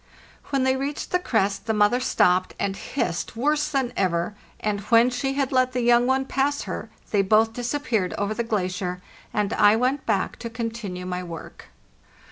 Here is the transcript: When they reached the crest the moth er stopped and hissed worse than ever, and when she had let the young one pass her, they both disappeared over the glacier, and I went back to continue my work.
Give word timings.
When 0.49 0.63
they 0.63 0.75
reached 0.75 1.11
the 1.11 1.19
crest 1.19 1.67
the 1.67 1.75
moth 1.75 1.93
er 1.93 1.99
stopped 1.99 2.55
and 2.59 2.75
hissed 2.75 3.35
worse 3.35 3.69
than 3.69 3.93
ever, 3.95 4.33
and 4.59 4.79
when 4.89 5.11
she 5.11 5.33
had 5.33 5.51
let 5.51 5.73
the 5.73 5.81
young 5.83 6.07
one 6.07 6.25
pass 6.25 6.63
her, 6.63 6.89
they 7.11 7.21
both 7.21 7.53
disappeared 7.53 8.15
over 8.17 8.33
the 8.33 8.43
glacier, 8.43 8.99
and 9.31 9.53
I 9.53 9.75
went 9.75 10.07
back 10.07 10.37
to 10.39 10.49
continue 10.49 11.05
my 11.05 11.21
work. 11.23 11.65